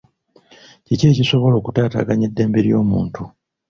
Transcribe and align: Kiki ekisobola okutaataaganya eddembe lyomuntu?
Kiki 0.85 1.05
ekisobola 1.13 1.55
okutaataaganya 1.57 2.25
eddembe 2.27 2.59
lyomuntu? 2.65 3.21